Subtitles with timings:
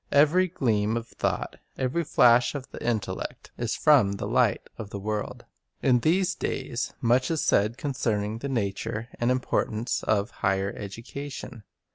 [0.11, 4.97] Every gleam of thought, every Hash of the intellect, is from the Light of the
[4.97, 5.45] world.
[5.83, 11.61] In these days much is said concerning the nature and importance of "higher education."